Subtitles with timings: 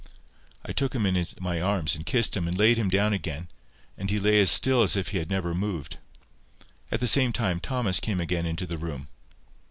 [0.65, 3.49] I took him in my arms, and kissed him, and laid him down again;
[3.99, 5.99] and he lay as still as if he had never moved.
[6.91, 9.09] At the same moment, Thomas came again into the room.